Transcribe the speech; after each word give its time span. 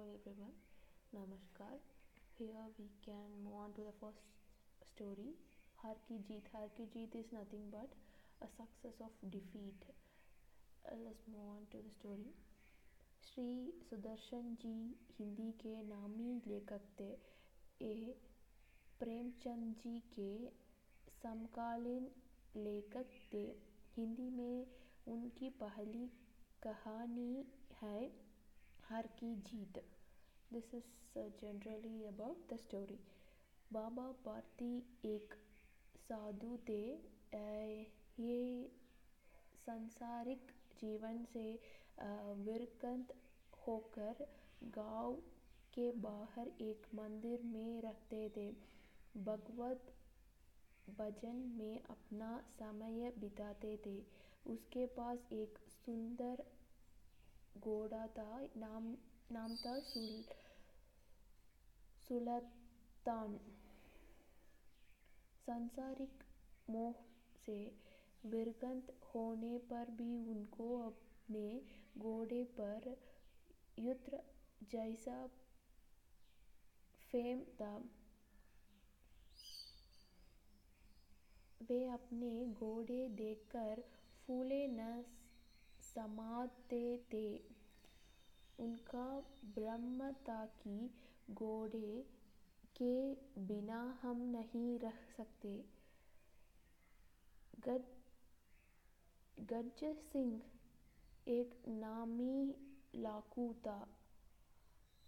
Hello 0.00 0.16
everyone, 0.16 0.56
Namaskar. 1.14 1.76
Here 2.38 2.64
we 2.78 2.84
can 3.04 3.32
move 3.44 3.54
on 3.54 3.72
to 3.74 3.82
the 3.82 3.92
first 4.00 4.22
story. 4.90 5.32
Har 5.80 5.96
ki 6.06 6.16
jeet. 6.28 6.46
Har 6.52 6.68
ki 6.76 6.86
jeet 6.94 7.16
is 7.20 7.32
nothing 7.32 7.66
but 7.74 7.96
a 8.40 8.48
success 8.52 9.02
of 9.06 9.18
defeat. 9.34 9.84
Uh, 10.84 10.94
let's 11.04 11.26
move 11.28 11.50
on 11.56 11.66
to 11.74 11.82
the 11.84 11.92
story. 11.98 12.32
Shri 13.26 13.44
Sudarshan 13.90 14.56
ji 14.62 14.72
Hindi 15.18 15.50
के 15.64 15.74
नामी 15.90 16.30
लेखक 16.46 16.88
थे 17.00 17.10
ये 17.82 18.16
प्रेमचंद 19.00 19.74
जी 19.82 19.94
के 20.16 20.30
समकालीन 21.18 22.10
लेखक 22.64 23.20
थे 23.34 23.44
हिंदी 23.98 24.30
में 24.40 24.66
उनकी 25.14 25.50
पहली 25.62 26.06
कहानी 26.66 27.32
है 27.82 28.29
हर 28.90 29.06
की 29.18 29.34
जीत। 29.46 29.76
This 30.50 30.72
is 30.74 31.18
generally 31.40 32.04
about 32.04 32.38
the 32.52 32.56
story 32.56 32.98
Baba 33.70 34.06
Bharti 34.24 34.70
एक 35.06 35.34
साधु 35.98 36.56
थे। 36.68 36.80
ये 38.20 38.38
सांसारिक 39.66 40.50
जीवन 40.80 41.24
से 41.32 41.44
विरक्त 42.40 43.14
होकर 43.58 44.26
गाँव 44.76 45.14
के 45.74 45.90
बाहर 46.00 46.50
एक 46.62 46.86
मंदिर 46.94 47.42
में 47.46 47.80
रहते 47.82 48.28
थे। 48.36 48.50
भगवत 49.24 49.92
भजन 50.98 51.36
में 51.58 51.82
अपना 51.90 52.36
समय 52.58 53.12
बिताते 53.18 53.76
थे। 53.86 53.98
उसके 54.46 54.86
पास 54.96 55.32
एक 55.32 55.58
सुंदर 55.76 56.44
सुल, 59.80 60.22
सुलतान। 62.08 63.38
सांसारिक 65.46 66.22
मोह 66.70 66.94
से 67.46 67.78
विरक्त 68.26 68.94
होने 69.02 69.58
पर 69.58 69.90
भी 69.90 70.26
उनको 70.26 70.86
अपने 70.86 71.62
घोड़े 71.98 72.44
पर 72.44 72.96
युद्ध 73.78 74.22
जैसा 74.70 75.26
फेम 77.12 77.40
था। 77.40 77.78
वे 81.62 81.88
अपने 81.88 82.46
घोड़े 82.46 83.08
देखकर 83.08 83.80
फूले 84.26 84.66
न 84.66 85.04
समाते 85.90 86.82
थे 87.12 87.26
उनका 88.58 89.04
ब्रह्मता 89.54 90.44
की 90.60 90.78
घोड़े 91.32 92.02
के 92.76 92.94
बिना 93.46 93.80
हम 94.02 94.20
नहीं 94.30 94.78
रह 94.78 94.98
सकते। 95.16 95.54
गज 97.58 97.88
गज 99.38 99.84
सिंह 100.04 100.40
एक 101.28 101.54
नामी 101.68 102.54
लाकू 102.96 103.52
था 103.66 103.78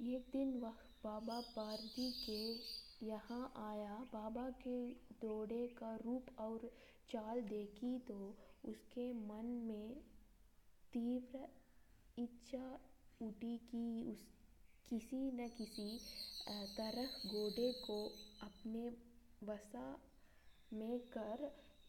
एक 0.00 0.26
दिन 0.32 0.52
वह 0.60 0.82
बाबा 1.04 1.40
पारदी 1.56 2.10
के 2.20 3.06
यहाँ 3.06 3.42
आया। 3.58 3.96
बाबा 4.12 4.48
के 4.62 4.78
दौड़े 5.22 5.66
का 5.78 5.94
रूप 5.96 6.26
और 6.38 6.70
चाल 7.10 7.40
देखी 7.48 7.98
तो 8.08 8.18
उसके 8.64 9.12
मन 9.12 9.46
में 9.68 10.13
तीव्र 10.94 11.46
इच्छा 12.18 12.66
उठी 13.20 13.56
कि 13.70 13.84
उस, 14.10 14.20
किसी 14.88 15.20
न 15.32 15.48
किसी 15.58 15.88
तरह 16.76 17.28
घोड़े 17.28 17.70
को 17.86 17.96
अपने 18.42 18.88
वसा 19.42 19.86
में 20.72 20.98
कर 21.08 21.44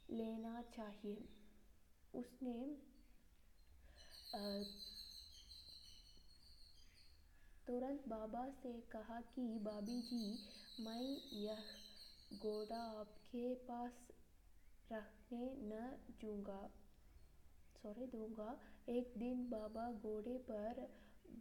लेना 0.09 0.61
चाहिए। 0.75 1.27
उसने 2.13 2.57
तुरंत 7.67 8.07
बाबा 8.07 8.45
से 8.53 8.71
कहा 8.91 9.19
कि, 9.35 9.43
बाबी 9.59 10.01
जी, 10.01 10.25
मैं 10.79 11.01
यह 11.35 11.63
घोड़ा 12.39 12.81
आपके 12.99 13.53
पास 13.69 14.01
रखने 14.91 15.45
न 15.63 15.79
दूँगा। 16.21 16.59
सॉरी 17.85 18.05
दूँगा। 18.11 18.51
एक 18.89 19.13
दिन 19.17 19.41
बाबा 19.49 19.81
घोड़े 19.93 20.37
पर 20.45 20.79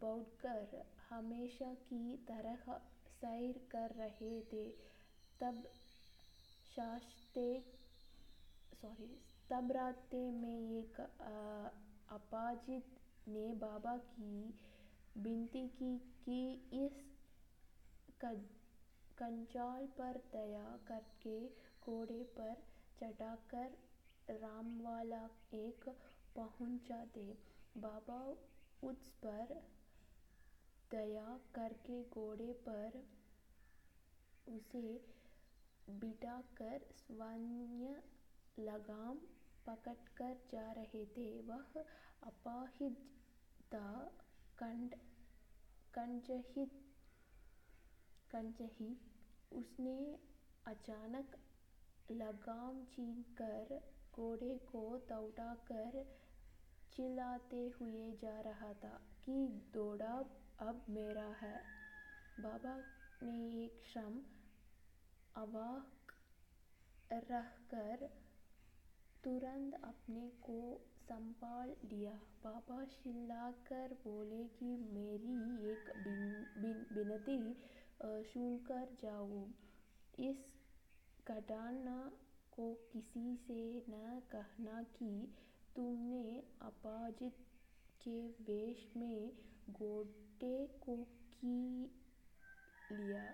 बैठकर 0.01 0.83
हमेशा 1.11 1.73
की 1.87 2.17
तरह 2.29 2.65
सैर 3.13 3.61
कर 3.71 3.95
रहे 3.99 4.41
थे। 4.51 4.65
तब 5.41 5.63
शास्ते 6.67 7.47
सॉरी 8.75 9.09
तब 9.51 9.73
रास्ते 9.73 10.21
में 10.33 10.59
एक 10.79 11.01
अपाजित 12.13 13.01
ने 13.29 13.47
बाबा 13.57 13.97
की 14.11 14.37
विनती 15.19 15.67
की 15.79 15.97
कि 16.25 16.41
इस 16.85 17.03
कंचाल 19.19 19.87
पर 19.99 20.21
दया 20.33 20.67
करके 20.89 21.39
घोड़े 21.85 22.23
पर 22.39 22.55
चढ़ाकर 23.01 23.77
रामवाला 24.35 25.25
एक 25.55 25.89
पहुँचा 26.37 27.05
दे 27.15 27.27
बाबा 27.77 28.21
उस 28.83 29.09
पर 29.25 29.55
दया 30.91 31.29
करके 31.55 32.03
घोड़े 32.11 32.53
पर 32.69 32.99
उसे 34.47 34.83
बिठाकर 36.01 36.87
स्वर्ण 36.97 37.95
लगाम 38.59 39.19
पकड़कर 39.67 40.35
जा 40.53 40.71
रहे 40.73 41.05
थे। 41.17 41.29
वह 41.43 41.81
अपाहिज 42.27 42.97
था 43.75 43.89
कंड 44.59 44.95
कंजहित 45.95 46.81
कंजही 48.31 48.93
उसने 49.53 49.97
अचानक 50.67 51.37
लगाम 52.13 52.85
छीनकर 52.85 53.81
घोड़े 54.17 54.59
को 54.73 54.83
दौड़ाकर 55.09 56.05
चिल्लाते 56.93 57.63
हुए 57.81 58.11
जा 58.13 58.41
रहा 58.41 58.73
था 58.75 58.95
कि 59.25 59.37
दौड़ा, 59.75 60.15
अब 60.59 60.85
मेरा 60.89 61.29
है 61.43 61.63
बाबा 62.41 62.75
ने 63.23 63.65
एक 63.65 63.81
क्षण 63.83 64.21
अवाक 65.35 66.13
रह 67.13 67.49
कर 67.75 68.07
तुरंत 69.25 69.75
अपने 69.85 70.29
को 70.43 70.59
संभाल 71.09 71.69
लिया। 71.85 72.13
बाबा 72.45 72.85
चिल्लाकर 72.85 73.93
बोले 74.05 74.45
कि, 74.45 74.77
मेरी 74.95 75.71
एक 75.71 75.85
विनती 76.97 77.39
सुनकर 78.05 78.89
जाओ। 79.03 79.47
इस 80.19 80.53
घटना 81.29 81.97
को 82.57 82.75
किसी 82.93 83.37
से 83.37 83.85
न 83.89 84.23
कहना 84.33 84.83
कि 84.83 85.35
तुमने 85.77 86.43
अपाजित 86.63 87.33
के 88.03 88.29
वेश 88.29 88.93
में 88.97 89.33
गोटे 89.71 90.67
को 90.67 90.97
की 91.35 91.85
लिया। 92.93 93.25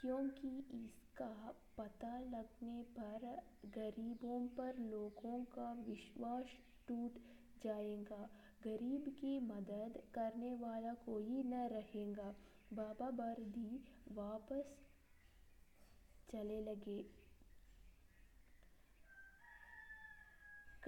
क्योंकि 0.00 0.58
इसका 0.58 1.54
पता 1.78 2.20
लगने 2.20 2.82
पर 2.82 3.42
गरीबों 3.66 4.48
पर 4.48 4.78
लोगों 4.78 5.44
का 5.44 5.72
विश्वास 5.72 6.44
टूट 6.88 7.18
जाएगा। 7.64 8.30
गरीब 8.64 9.04
की 9.20 9.38
मदद 9.38 10.02
करने 10.14 10.54
वाला 10.54 10.94
कोई 10.94 11.42
न 11.42 11.54
रहेगा। 11.54 12.34
बाबा 12.72 13.10
बर्दी 13.10 13.84
वापस 14.12 14.64
चले 16.32 16.60
लगे। 16.60 17.19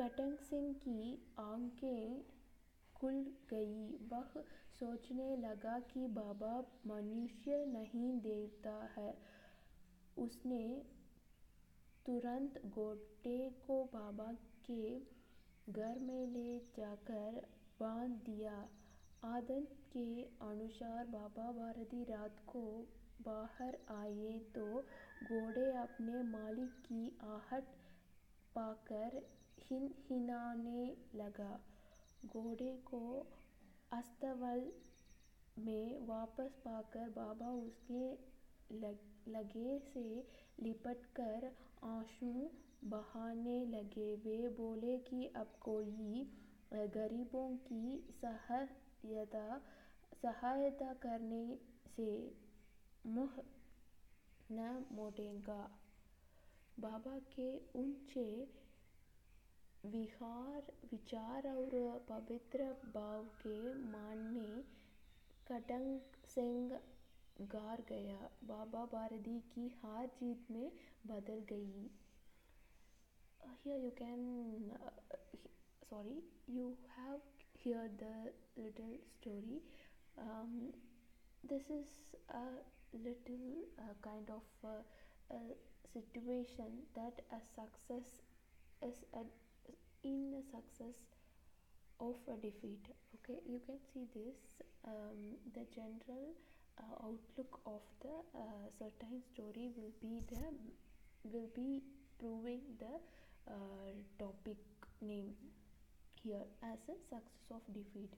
कटंग 0.02 0.36
सिंह 0.36 0.72
की 0.74 1.02
आँखें 1.38 2.22
खुल 2.94 3.14
गई। 3.50 4.08
वह 4.08 4.30
सोचने 4.78 5.36
लगा 5.36 5.78
कि 5.80 6.06
बाबा 6.06 6.54
मनुष्य 6.86 7.64
नहीं 7.66 8.20
देवता 8.20 8.72
है। 8.96 9.14
उसने 10.18 10.82
तुरंत 12.06 12.60
घोड़े 12.66 13.50
को 13.66 13.84
बाबा 13.84 14.32
के 14.70 14.98
घर 15.72 15.98
में 15.98 16.26
ले 16.26 16.58
जाकर 16.58 17.46
बाँध 17.80 18.10
दिया। 18.10 18.56
आदत 19.24 19.76
के 19.92 20.24
अनुसार 20.46 21.06
बाबा 21.06 21.52
भारती 21.52 22.02
रात 22.04 22.40
को 22.48 22.64
बाहर 23.22 23.78
आए 23.90 24.38
तो 24.54 24.66
घोड़े 25.24 25.70
अपने 25.76 26.22
मालिक 26.22 26.72
की 26.82 27.18
आहट 27.22 27.64
पाकर 28.54 29.41
हिन 29.64 29.90
हिनाने 30.08 30.84
लगा। 31.14 31.52
घोड़े 32.26 32.72
को 32.84 33.00
अस्तबल 33.92 34.70
में 35.58 36.06
वापस 36.06 36.50
पाकर 36.64 37.08
बाबा 37.16 37.48
उसके 37.58 38.10
लग, 38.76 38.98
लगे 39.28 39.78
से 39.88 40.04
लिपट 40.62 41.04
कर 41.16 41.50
आँसू 41.84 42.32
बहाने 42.84 43.58
लगे। 43.66 44.14
वे 44.24 44.48
बोले 44.58 44.96
कि 45.08 45.26
अब 45.36 45.52
कोई 45.60 46.24
गरीबों 46.94 47.48
की 47.66 47.84
सहायता 48.20 49.46
सहायता 50.22 50.92
करने 51.02 51.44
से 51.96 52.10
मुँह 53.06 53.42
न 54.52 54.84
मोड़ेगा 54.92 55.62
बाबा 56.80 57.18
के 57.34 57.48
ऊँचे 57.78 58.26
विहार, 59.84 60.72
विचार 60.90 61.46
और 61.48 61.70
पवित्र 62.08 62.64
भाव 62.94 63.24
के 63.40 63.56
मानने 63.74 64.62
कटंग 65.48 66.00
सिंह 66.34 66.78
गार 67.54 67.82
गया। 67.88 68.28
बाबा 68.44 68.84
भारती 68.92 69.38
की 69.54 69.66
हार 69.76 70.06
जीत 70.18 70.50
में 70.50 70.70
बदल 71.06 71.42
गई। 71.50 71.90
You 73.66 73.90
can 73.98 74.22
sorry 75.90 76.16
you 76.50 76.68
have 76.90 77.20
here 77.64 77.88
the 78.02 78.32
little 78.58 79.00
story 79.08 79.60
this 81.44 81.70
is 81.70 82.16
a 82.30 82.44
little 82.94 83.64
kind 84.04 84.30
of 84.30 84.66
situation 85.92 86.82
that 86.94 87.20
a 87.30 87.38
success 87.50 88.20
is 88.82 89.04
at 89.18 89.40
in 90.04 90.30
the 90.30 90.42
success 90.42 90.98
of 92.00 92.16
a 92.28 92.36
defeat 92.36 92.84
okay? 93.16 93.38
You 93.46 93.60
can 93.66 93.78
see 93.92 94.06
this 94.14 94.62
um, 94.86 95.38
the 95.54 95.64
general 95.74 96.34
uh, 96.78 97.06
outlook 97.06 97.60
of 97.66 97.82
the 98.00 98.16
uh, 98.34 98.66
certain 98.78 99.22
story 99.22 99.70
will 99.76 99.94
be 100.00 100.20
the 100.30 100.42
will 101.24 101.50
be 101.54 101.82
proving 102.18 102.60
the 102.78 102.98
uh, 103.48 103.90
topic 104.18 104.58
name 105.00 105.34
here 106.22 106.46
as 106.62 106.78
a 106.88 106.96
success 107.10 107.46
of 107.50 107.62
defeat. 107.74 108.10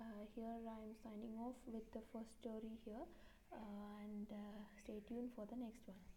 Uh, 0.00 0.26
here 0.34 0.56
i 0.66 0.78
am 0.82 0.94
signing 1.04 1.36
off 1.38 1.54
with 1.66 1.86
the 1.92 2.02
first 2.12 2.32
story 2.40 2.74
here 2.84 3.06
uh, 3.52 4.02
and 4.02 4.26
uh, 4.32 4.58
stay 4.82 4.98
tuned 5.06 5.30
for 5.36 5.46
the 5.46 5.54
next 5.54 5.86
one 5.86 6.11